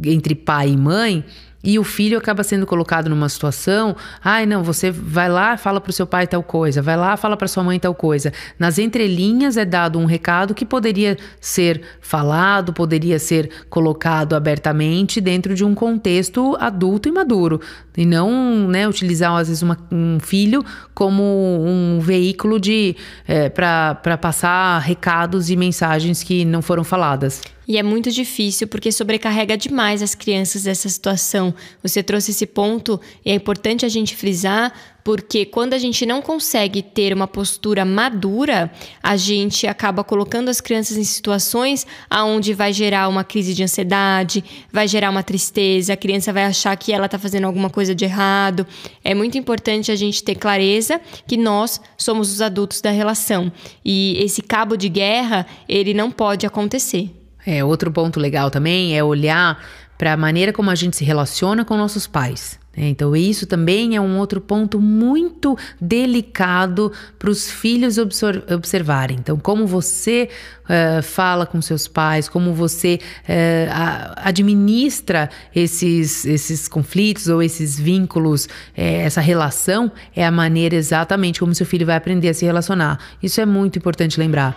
entre 0.00 0.36
pai 0.36 0.70
e 0.70 0.76
mãe 0.76 1.24
e 1.62 1.78
o 1.78 1.84
filho 1.84 2.16
acaba 2.16 2.44
sendo 2.44 2.66
colocado 2.66 3.08
numa 3.08 3.28
situação, 3.28 3.96
ai 4.22 4.46
não, 4.46 4.62
você 4.62 4.90
vai 4.90 5.28
lá, 5.28 5.56
fala 5.56 5.80
para 5.80 5.90
o 5.90 5.92
seu 5.92 6.06
pai 6.06 6.26
tal 6.26 6.42
coisa, 6.42 6.80
vai 6.80 6.96
lá, 6.96 7.16
fala 7.16 7.36
para 7.36 7.48
sua 7.48 7.64
mãe 7.64 7.78
tal 7.80 7.94
coisa. 7.94 8.32
Nas 8.58 8.78
entrelinhas 8.78 9.56
é 9.56 9.64
dado 9.64 9.98
um 9.98 10.04
recado 10.04 10.54
que 10.54 10.64
poderia 10.64 11.16
ser 11.40 11.82
falado, 12.00 12.72
poderia 12.72 13.18
ser 13.18 13.50
colocado 13.68 14.34
abertamente 14.34 15.20
dentro 15.20 15.54
de 15.54 15.64
um 15.64 15.74
contexto 15.74 16.56
adulto 16.60 17.08
e 17.08 17.12
maduro, 17.12 17.60
e 17.96 18.06
não, 18.06 18.68
né, 18.68 18.86
utilizar 18.86 19.32
às 19.32 19.48
vezes 19.48 19.62
uma, 19.62 19.76
um 19.90 20.18
filho 20.20 20.64
como 20.94 21.22
um 21.22 21.98
veículo 22.00 22.60
de 22.60 22.94
é, 23.26 23.48
para 23.48 24.16
passar 24.20 24.78
recados 24.78 25.50
e 25.50 25.56
mensagens 25.56 26.22
que 26.22 26.44
não 26.44 26.62
foram 26.62 26.84
faladas. 26.84 27.42
E 27.68 27.76
é 27.76 27.82
muito 27.82 28.10
difícil 28.10 28.66
porque 28.66 28.90
sobrecarrega 28.90 29.54
demais 29.54 30.02
as 30.02 30.14
crianças 30.14 30.62
dessa 30.62 30.88
situação. 30.88 31.54
Você 31.82 32.02
trouxe 32.02 32.30
esse 32.30 32.46
ponto 32.46 32.98
e 33.22 33.30
é 33.30 33.34
importante 33.34 33.84
a 33.84 33.90
gente 33.90 34.16
frisar 34.16 34.72
porque 35.04 35.44
quando 35.44 35.74
a 35.74 35.78
gente 35.78 36.06
não 36.06 36.22
consegue 36.22 36.82
ter 36.82 37.12
uma 37.12 37.26
postura 37.26 37.84
madura, 37.84 38.72
a 39.02 39.18
gente 39.18 39.66
acaba 39.66 40.02
colocando 40.02 40.48
as 40.48 40.62
crianças 40.62 40.96
em 40.96 41.04
situações 41.04 41.86
aonde 42.08 42.54
vai 42.54 42.72
gerar 42.72 43.06
uma 43.06 43.22
crise 43.22 43.52
de 43.52 43.62
ansiedade, 43.62 44.42
vai 44.72 44.88
gerar 44.88 45.10
uma 45.10 45.22
tristeza, 45.22 45.92
a 45.92 45.96
criança 45.96 46.32
vai 46.32 46.44
achar 46.44 46.74
que 46.74 46.90
ela 46.90 47.04
está 47.04 47.18
fazendo 47.18 47.44
alguma 47.44 47.68
coisa 47.68 47.94
de 47.94 48.06
errado. 48.06 48.66
É 49.04 49.14
muito 49.14 49.36
importante 49.36 49.92
a 49.92 49.96
gente 49.96 50.22
ter 50.22 50.36
clareza 50.36 50.98
que 51.26 51.36
nós 51.36 51.78
somos 51.98 52.32
os 52.32 52.40
adultos 52.40 52.80
da 52.80 52.90
relação 52.90 53.52
e 53.84 54.16
esse 54.22 54.40
cabo 54.40 54.74
de 54.74 54.88
guerra, 54.88 55.46
ele 55.68 55.92
não 55.92 56.10
pode 56.10 56.46
acontecer. 56.46 57.17
É, 57.50 57.64
outro 57.64 57.90
ponto 57.90 58.20
legal 58.20 58.50
também 58.50 58.94
é 58.94 59.02
olhar 59.02 59.58
para 59.96 60.12
a 60.12 60.16
maneira 60.18 60.52
como 60.52 60.70
a 60.70 60.74
gente 60.74 60.98
se 60.98 61.02
relaciona 61.02 61.64
com 61.64 61.78
nossos 61.78 62.06
pais. 62.06 62.60
Né? 62.76 62.88
Então, 62.88 63.16
isso 63.16 63.46
também 63.46 63.96
é 63.96 64.00
um 64.02 64.18
outro 64.18 64.38
ponto 64.38 64.78
muito 64.78 65.56
delicado 65.80 66.92
para 67.18 67.30
os 67.30 67.50
filhos 67.50 67.96
observarem. 67.96 69.16
Então, 69.18 69.38
como 69.38 69.66
você 69.66 70.28
uh, 70.64 71.02
fala 71.02 71.46
com 71.46 71.62
seus 71.62 71.88
pais, 71.88 72.28
como 72.28 72.52
você 72.52 73.00
uh, 73.24 74.12
administra 74.16 75.30
esses, 75.54 76.26
esses 76.26 76.68
conflitos 76.68 77.28
ou 77.28 77.42
esses 77.42 77.80
vínculos, 77.80 78.44
uh, 78.44 78.48
essa 78.76 79.22
relação, 79.22 79.90
é 80.14 80.22
a 80.22 80.30
maneira 80.30 80.76
exatamente 80.76 81.40
como 81.40 81.54
seu 81.54 81.64
filho 81.64 81.86
vai 81.86 81.96
aprender 81.96 82.28
a 82.28 82.34
se 82.34 82.44
relacionar. 82.44 82.98
Isso 83.22 83.40
é 83.40 83.46
muito 83.46 83.78
importante 83.78 84.20
lembrar. 84.20 84.54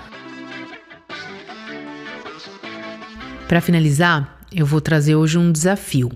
Para 3.52 3.60
finalizar, 3.60 4.40
eu 4.50 4.66
vou 4.66 4.80
trazer 4.80 5.14
hoje 5.16 5.38
um 5.38 5.52
desafio. 5.52 6.10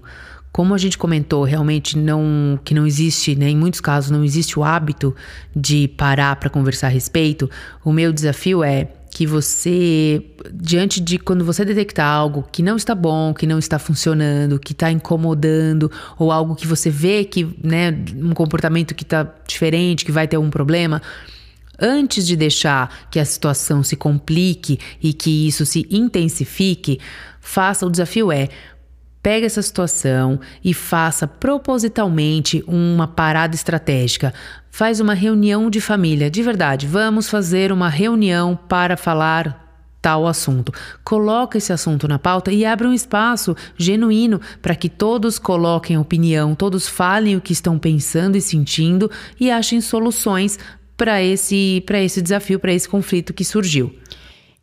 Como 0.53 0.73
a 0.73 0.77
gente 0.77 0.97
comentou, 0.97 1.43
realmente 1.43 1.97
não 1.97 2.57
que 2.63 2.73
não 2.73 2.87
existe, 2.87 3.35
né, 3.35 3.49
em 3.49 3.57
muitos 3.57 3.81
casos 3.81 4.09
não 4.09 4.23
existe 4.23 4.57
o 4.57 4.63
hábito 4.63 5.13
de 5.53 5.89
parar 5.89 6.37
para 6.37 6.49
conversar 6.49 6.87
a 6.87 6.91
respeito. 6.91 7.51
O 7.83 7.91
meu 7.91 8.13
desafio 8.13 8.63
é 8.63 8.87
que 9.11 9.27
você, 9.27 10.25
diante 10.53 11.01
de 11.01 11.19
quando 11.19 11.43
você 11.43 11.65
detectar 11.65 12.07
algo 12.07 12.47
que 12.53 12.63
não 12.63 12.77
está 12.77 12.95
bom, 12.95 13.33
que 13.33 13.45
não 13.45 13.59
está 13.59 13.77
funcionando, 13.77 14.57
que 14.57 14.71
está 14.71 14.89
incomodando, 14.89 15.91
ou 16.17 16.31
algo 16.31 16.55
que 16.55 16.65
você 16.65 16.89
vê 16.89 17.25
que, 17.25 17.53
né, 17.61 17.91
um 18.15 18.31
comportamento 18.31 18.95
que 18.95 19.03
está 19.03 19.29
diferente, 19.45 20.05
que 20.05 20.11
vai 20.13 20.25
ter 20.25 20.37
algum 20.37 20.49
problema, 20.49 21.01
antes 21.79 22.25
de 22.25 22.35
deixar 22.35 23.07
que 23.09 23.19
a 23.19 23.25
situação 23.25 23.83
se 23.83 23.95
complique 23.95 24.79
e 25.01 25.13
que 25.13 25.47
isso 25.47 25.65
se 25.65 25.87
intensifique, 25.89 26.99
faça 27.39 27.85
o 27.85 27.89
desafio 27.89 28.31
é 28.31 28.49
Pega 29.25 29.47
essa 29.47 29.63
situação 29.63 30.39
e 30.63 30.71
faça 30.71 31.27
propositalmente 31.27 32.63
uma 32.67 33.07
parada 33.07 33.55
estratégica. 33.55 34.31
Faz 34.69 34.99
uma 34.99 35.15
reunião 35.15 35.67
de 35.67 35.81
família, 35.81 36.29
de 36.29 36.43
verdade. 36.43 36.85
Vamos 36.85 37.27
fazer 37.27 37.71
uma 37.71 37.89
reunião 37.89 38.55
para 38.55 38.95
falar 38.95 39.65
tal 39.99 40.27
assunto. 40.27 40.71
Coloca 41.03 41.57
esse 41.57 41.73
assunto 41.73 42.07
na 42.07 42.19
pauta 42.19 42.51
e 42.51 42.63
abre 42.63 42.85
um 42.85 42.93
espaço 42.93 43.57
genuíno 43.75 44.39
para 44.61 44.75
que 44.75 44.87
todos 44.87 45.39
coloquem 45.39 45.97
opinião, 45.97 46.53
todos 46.53 46.87
falem 46.87 47.35
o 47.35 47.41
que 47.41 47.53
estão 47.53 47.79
pensando 47.79 48.37
e 48.37 48.41
sentindo 48.41 49.09
e 49.39 49.49
achem 49.49 49.81
soluções 49.81 50.59
para 50.97 51.21
esse, 51.21 51.83
esse 52.03 52.21
desafio, 52.21 52.59
para 52.59 52.73
esse 52.73 52.87
conflito 52.87 53.33
que 53.33 53.43
surgiu. 53.43 53.93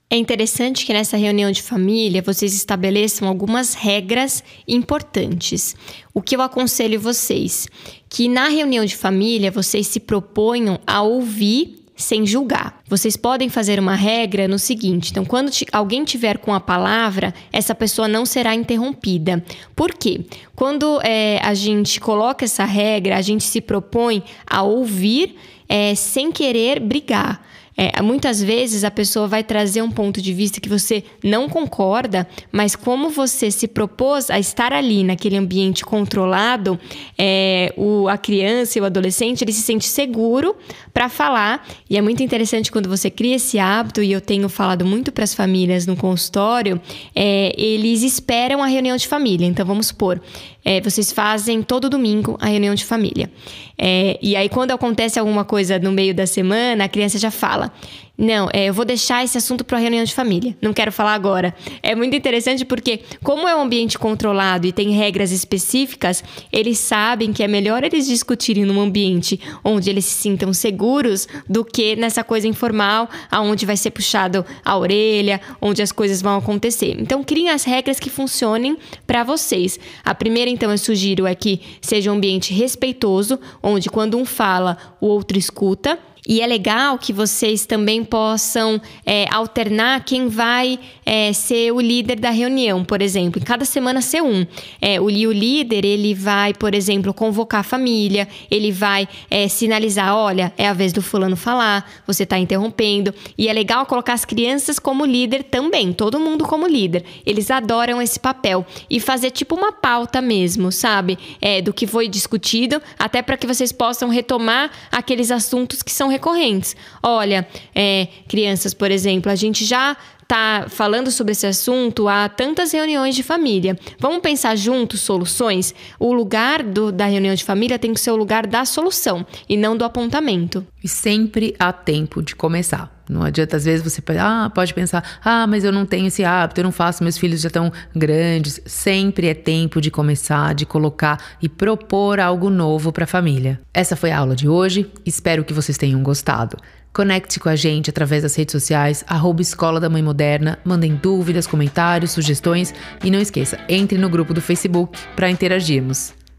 É 0.08 0.16
interessante 0.16 0.84
que 0.84 0.92
nessa 0.92 1.16
reunião 1.16 1.50
de 1.50 1.62
família 1.62 2.20
vocês 2.20 2.54
estabeleçam 2.54 3.26
algumas 3.26 3.72
regras 3.72 4.44
importantes. 4.68 5.74
O 6.12 6.20
que 6.20 6.36
eu 6.36 6.42
aconselho 6.42 7.00
vocês? 7.00 7.66
Que 8.10 8.28
na 8.28 8.48
reunião 8.48 8.84
de 8.84 8.94
família 8.94 9.50
vocês 9.50 9.86
se 9.86 9.98
proponham 9.98 10.78
a 10.86 11.00
ouvir 11.00 11.81
sem 11.96 12.26
julgar. 12.26 12.80
Vocês 12.88 13.16
podem 13.16 13.48
fazer 13.48 13.78
uma 13.78 13.94
regra 13.94 14.48
no 14.48 14.58
seguinte: 14.58 15.10
então, 15.10 15.24
quando 15.24 15.50
alguém 15.72 16.04
tiver 16.04 16.38
com 16.38 16.52
a 16.52 16.60
palavra, 16.60 17.34
essa 17.52 17.74
pessoa 17.74 18.08
não 18.08 18.24
será 18.24 18.54
interrompida. 18.54 19.44
Por 19.74 19.94
quê? 19.94 20.20
Quando 20.54 21.00
é, 21.02 21.38
a 21.42 21.54
gente 21.54 22.00
coloca 22.00 22.44
essa 22.44 22.64
regra, 22.64 23.16
a 23.16 23.22
gente 23.22 23.44
se 23.44 23.60
propõe 23.60 24.22
a 24.46 24.62
ouvir 24.62 25.36
é, 25.68 25.94
sem 25.94 26.30
querer 26.30 26.80
brigar. 26.80 27.44
É, 27.76 28.02
muitas 28.02 28.42
vezes 28.42 28.84
a 28.84 28.90
pessoa 28.90 29.26
vai 29.26 29.42
trazer 29.42 29.82
um 29.82 29.90
ponto 29.90 30.20
de 30.20 30.32
vista 30.32 30.60
que 30.60 30.68
você 30.68 31.02
não 31.24 31.48
concorda, 31.48 32.28
mas 32.50 32.76
como 32.76 33.08
você 33.08 33.50
se 33.50 33.66
propôs 33.66 34.30
a 34.30 34.38
estar 34.38 34.72
ali 34.72 35.02
naquele 35.02 35.36
ambiente 35.36 35.84
controlado, 35.84 36.78
é, 37.16 37.72
o, 37.76 38.08
a 38.08 38.18
criança 38.18 38.78
e 38.78 38.82
o 38.82 38.84
adolescente 38.84 39.42
ele 39.42 39.52
se 39.52 39.62
sente 39.62 39.86
seguro 39.86 40.54
para 40.92 41.08
falar. 41.08 41.66
E 41.88 41.96
é 41.96 42.02
muito 42.02 42.22
interessante 42.22 42.70
quando 42.70 42.88
você 42.88 43.10
cria 43.10 43.36
esse 43.36 43.58
hábito, 43.58 44.02
e 44.02 44.12
eu 44.12 44.20
tenho 44.20 44.48
falado 44.48 44.84
muito 44.84 45.10
para 45.10 45.24
as 45.24 45.34
famílias 45.34 45.86
no 45.86 45.96
consultório, 45.96 46.80
é, 47.14 47.54
eles 47.56 48.02
esperam 48.02 48.62
a 48.62 48.66
reunião 48.66 48.96
de 48.96 49.08
família. 49.08 49.46
Então 49.46 49.64
vamos 49.64 49.86
supor, 49.86 50.20
é, 50.64 50.80
vocês 50.80 51.10
fazem 51.10 51.62
todo 51.62 51.88
domingo 51.88 52.36
a 52.40 52.46
reunião 52.46 52.74
de 52.74 52.84
família. 52.84 53.30
É, 53.76 54.18
e 54.22 54.36
aí, 54.36 54.48
quando 54.48 54.70
acontece 54.70 55.18
alguma 55.18 55.44
coisa 55.44 55.78
no 55.78 55.90
meio 55.90 56.14
da 56.14 56.26
semana, 56.26 56.84
a 56.84 56.88
criança 56.88 57.18
já 57.18 57.30
fala: 57.30 57.71
não, 58.16 58.48
é, 58.52 58.66
eu 58.66 58.74
vou 58.74 58.84
deixar 58.84 59.24
esse 59.24 59.38
assunto 59.38 59.64
para 59.64 59.78
a 59.78 59.80
reunião 59.80 60.04
de 60.04 60.14
família. 60.14 60.56
Não 60.60 60.72
quero 60.72 60.92
falar 60.92 61.14
agora. 61.14 61.54
É 61.82 61.94
muito 61.94 62.14
interessante 62.14 62.64
porque, 62.64 63.00
como 63.22 63.48
é 63.48 63.56
um 63.56 63.62
ambiente 63.62 63.98
controlado 63.98 64.66
e 64.66 64.72
tem 64.72 64.90
regras 64.90 65.32
específicas, 65.32 66.22
eles 66.52 66.78
sabem 66.78 67.32
que 67.32 67.42
é 67.42 67.48
melhor 67.48 67.82
eles 67.82 68.06
discutirem 68.06 68.64
num 68.64 68.80
ambiente 68.80 69.40
onde 69.64 69.88
eles 69.88 70.04
se 70.04 70.14
sintam 70.14 70.52
seguros 70.52 71.26
do 71.48 71.64
que 71.64 71.96
nessa 71.96 72.22
coisa 72.22 72.46
informal, 72.46 73.08
aonde 73.30 73.64
vai 73.64 73.76
ser 73.76 73.90
puxado 73.90 74.44
a 74.64 74.76
orelha, 74.76 75.40
onde 75.60 75.82
as 75.82 75.90
coisas 75.90 76.20
vão 76.20 76.36
acontecer. 76.36 76.94
Então, 77.00 77.24
criem 77.24 77.48
as 77.48 77.64
regras 77.64 77.98
que 77.98 78.10
funcionem 78.10 78.76
para 79.06 79.24
vocês. 79.24 79.80
A 80.04 80.14
primeira, 80.14 80.50
então, 80.50 80.70
eu 80.70 80.78
sugiro 80.78 81.26
é 81.26 81.34
que 81.34 81.60
seja 81.80 82.12
um 82.12 82.14
ambiente 82.14 82.52
respeitoso, 82.52 83.40
onde 83.62 83.88
quando 83.88 84.18
um 84.18 84.24
fala, 84.24 84.76
o 85.00 85.06
outro 85.06 85.38
escuta. 85.38 85.98
E 86.26 86.40
é 86.40 86.46
legal 86.46 86.98
que 86.98 87.12
vocês 87.12 87.66
também 87.66 88.04
possam 88.04 88.80
é, 89.04 89.26
alternar 89.32 90.04
quem 90.04 90.28
vai 90.28 90.78
é, 91.04 91.32
ser 91.32 91.72
o 91.72 91.80
líder 91.80 92.20
da 92.20 92.30
reunião, 92.30 92.84
por 92.84 93.02
exemplo. 93.02 93.40
Em 93.40 93.44
cada 93.44 93.64
semana 93.64 94.00
ser 94.00 94.22
um. 94.22 94.46
É, 94.80 95.00
o, 95.00 95.06
o 95.06 95.32
líder, 95.32 95.84
ele 95.84 96.14
vai, 96.14 96.54
por 96.54 96.74
exemplo, 96.74 97.12
convocar 97.12 97.60
a 97.60 97.64
família, 97.64 98.28
ele 98.48 98.70
vai 98.70 99.08
é, 99.28 99.48
sinalizar, 99.48 100.14
olha, 100.14 100.52
é 100.56 100.68
a 100.68 100.72
vez 100.72 100.92
do 100.92 101.02
fulano 101.02 101.36
falar, 101.36 101.90
você 102.06 102.22
está 102.22 102.38
interrompendo. 102.38 103.12
E 103.36 103.48
é 103.48 103.52
legal 103.52 103.84
colocar 103.84 104.12
as 104.12 104.24
crianças 104.24 104.78
como 104.78 105.04
líder 105.04 105.42
também, 105.42 105.92
todo 105.92 106.20
mundo 106.20 106.44
como 106.44 106.68
líder. 106.68 107.04
Eles 107.26 107.50
adoram 107.50 108.00
esse 108.00 108.20
papel. 108.20 108.64
E 108.88 109.00
fazer 109.00 109.32
tipo 109.32 109.56
uma 109.56 109.72
pauta 109.72 110.20
mesmo, 110.20 110.70
sabe? 110.70 111.18
É, 111.40 111.60
do 111.60 111.72
que 111.72 111.84
foi 111.84 112.06
discutido, 112.06 112.80
até 112.96 113.22
para 113.22 113.36
que 113.36 113.46
vocês 113.46 113.72
possam 113.72 114.08
retomar 114.08 114.70
aqueles 114.92 115.32
assuntos 115.32 115.82
que 115.82 115.90
são 115.90 116.11
recorrentes. 116.12 116.76
Olha, 117.02 117.46
é, 117.74 118.06
crianças, 118.28 118.72
por 118.72 118.90
exemplo, 118.90 119.30
a 119.30 119.34
gente 119.34 119.64
já 119.64 119.96
está 120.22 120.66
falando 120.68 121.10
sobre 121.10 121.32
esse 121.32 121.46
assunto 121.46 122.08
há 122.08 122.28
tantas 122.28 122.72
reuniões 122.72 123.14
de 123.14 123.22
família. 123.22 123.78
Vamos 123.98 124.20
pensar 124.20 124.56
juntos 124.56 125.00
soluções? 125.00 125.74
O 125.98 126.12
lugar 126.12 126.62
do, 126.62 126.90
da 126.90 127.06
reunião 127.06 127.34
de 127.34 127.44
família 127.44 127.78
tem 127.78 127.92
que 127.92 128.00
ser 128.00 128.12
o 128.12 128.16
lugar 128.16 128.46
da 128.46 128.64
solução 128.64 129.26
e 129.48 129.56
não 129.56 129.76
do 129.76 129.84
apontamento. 129.84 130.66
E 130.82 130.88
sempre 130.88 131.54
há 131.58 131.72
tempo 131.72 132.22
de 132.22 132.34
começar. 132.34 133.01
Não 133.12 133.22
adianta, 133.22 133.56
às 133.56 133.64
vezes, 133.64 133.84
você 133.84 134.02
ah, 134.18 134.50
pode 134.54 134.72
pensar: 134.72 135.04
ah, 135.24 135.46
mas 135.46 135.64
eu 135.64 135.70
não 135.72 135.84
tenho 135.84 136.06
esse 136.06 136.24
hábito, 136.24 136.60
eu 136.60 136.64
não 136.64 136.72
faço, 136.72 137.02
meus 137.02 137.18
filhos 137.18 137.40
já 137.40 137.48
estão 137.48 137.72
grandes. 137.94 138.60
Sempre 138.66 139.28
é 139.28 139.34
tempo 139.34 139.80
de 139.80 139.90
começar, 139.90 140.54
de 140.54 140.64
colocar 140.64 141.18
e 141.40 141.48
propor 141.48 142.18
algo 142.18 142.48
novo 142.48 142.92
para 142.92 143.04
a 143.04 143.06
família. 143.06 143.60
Essa 143.74 143.94
foi 143.94 144.10
a 144.10 144.18
aula 144.18 144.34
de 144.34 144.48
hoje, 144.48 144.90
espero 145.04 145.44
que 145.44 145.52
vocês 145.52 145.76
tenham 145.76 146.02
gostado. 146.02 146.56
Conecte 146.92 147.40
com 147.40 147.48
a 147.48 147.56
gente 147.56 147.88
através 147.88 148.22
das 148.22 148.34
redes 148.34 148.52
sociais, 148.52 149.02
arroba 149.08 149.40
Escola 149.40 149.80
da 149.80 149.88
Mãe 149.88 150.02
Moderna, 150.02 150.58
mandem 150.62 150.94
dúvidas, 150.94 151.46
comentários, 151.46 152.10
sugestões 152.10 152.74
e 153.02 153.10
não 153.10 153.18
esqueça, 153.18 153.58
entre 153.66 153.96
no 153.96 154.10
grupo 154.10 154.34
do 154.34 154.42
Facebook 154.42 154.98
para 155.16 155.30
interagirmos. 155.30 156.12